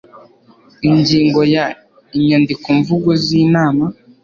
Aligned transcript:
ingingo 0.89 1.41
ya 1.55 1.65
inyandikomvugo 2.17 3.09
z 3.23 3.25
inama 3.43 3.85